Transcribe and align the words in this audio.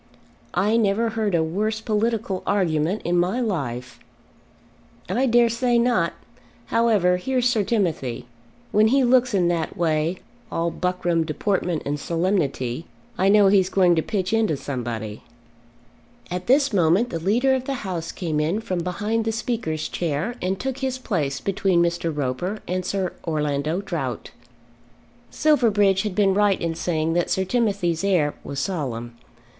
"I 0.55 0.77
never 0.77 1.09
heard 1.09 1.35
a 1.35 1.43
worse 1.43 1.79
political 1.79 2.41
argument 2.47 3.03
in 3.05 3.19
my 3.19 3.39
life." 3.39 3.99
"I 5.07 5.27
dare 5.27 5.47
say 5.47 5.77
not. 5.77 6.13
However, 6.73 7.17
here's 7.17 7.47
Sir 7.47 7.61
Timothy. 7.63 8.25
When 8.71 8.87
he 8.87 9.03
looks 9.03 9.35
in 9.35 9.47
that 9.49 9.77
way, 9.77 10.17
all 10.51 10.71
buckram, 10.71 11.23
deportment, 11.23 11.83
and 11.85 11.99
solemnity, 11.99 12.87
I 13.19 13.29
know 13.29 13.49
he's 13.49 13.69
going 13.69 13.93
to 13.95 14.01
pitch 14.01 14.33
into 14.33 14.57
somebody." 14.57 15.21
At 16.31 16.47
this 16.47 16.73
moment 16.73 17.11
the 17.11 17.19
Leader 17.19 17.53
of 17.53 17.65
the 17.65 17.75
House 17.85 18.11
came 18.11 18.39
in 18.39 18.59
from 18.59 18.79
behind 18.79 19.23
the 19.23 19.31
Speaker's 19.31 19.87
chair 19.87 20.33
and 20.41 20.59
took 20.59 20.79
his 20.79 20.97
place 20.97 21.39
between 21.39 21.79
Mr. 21.79 22.11
Roper 22.11 22.57
and 22.67 22.83
Sir 22.83 23.13
Orlando 23.23 23.81
Drought. 23.81 24.31
Silverbridge 25.29 26.01
had 26.01 26.15
been 26.15 26.33
right 26.33 26.59
in 26.59 26.73
saying 26.73 27.13
that 27.13 27.29
Sir 27.29 27.45
Timothy's 27.45 28.03
air 28.03 28.33
was 28.43 28.59
solemn. 28.59 29.15